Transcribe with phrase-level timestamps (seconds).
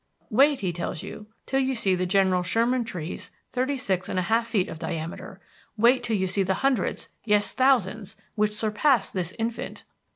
[0.31, 4.23] Wait, he tells you, till you see the General Sherman Tree's thirty six and a
[4.23, 5.39] half feet of diameter;
[5.77, 9.83] wait till you see the hundreds, yes thousands, which surpass this infant!